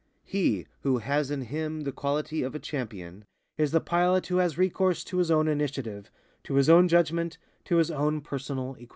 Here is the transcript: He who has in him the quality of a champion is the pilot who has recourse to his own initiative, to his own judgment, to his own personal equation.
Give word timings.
He 0.23 0.65
who 0.79 0.97
has 0.97 1.29
in 1.29 1.41
him 1.43 1.81
the 1.81 1.91
quality 1.91 2.41
of 2.41 2.55
a 2.55 2.59
champion 2.59 3.23
is 3.55 3.69
the 3.69 3.79
pilot 3.79 4.25
who 4.25 4.37
has 4.37 4.57
recourse 4.57 5.03
to 5.03 5.17
his 5.17 5.29
own 5.29 5.47
initiative, 5.47 6.09
to 6.45 6.55
his 6.55 6.69
own 6.71 6.87
judgment, 6.87 7.37
to 7.65 7.75
his 7.75 7.91
own 7.91 8.19
personal 8.21 8.69
equation. 8.79 8.89